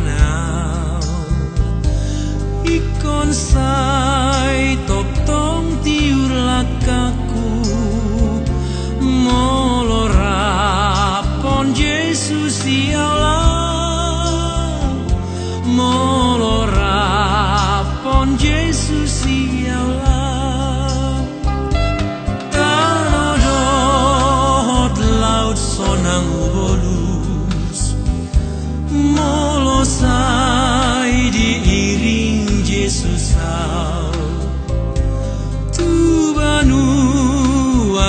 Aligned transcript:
now. 0.00 1.00
I 2.64 2.76
kon 3.02 3.32
sai 3.32 4.76
tok 4.88 5.08
tong 5.28 5.68
tiur 5.84 6.32
lakaku. 6.48 7.48
Molora 9.24 10.40
pon 11.42 11.66
Jesus 11.74 12.64
ialah 12.66 13.44
molora 15.78 17.00
pon 18.02 18.28
Jesus 18.38 19.24
ialah 19.26 20.04
sonang 25.74 26.28
ubul 26.28 26.83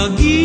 forgive. 0.05 0.44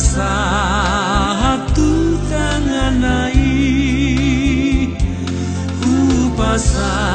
satu 0.00 1.92
tangan 2.32 3.04
naik 3.04 4.96
ku 5.84 6.32
pasang 6.40 7.09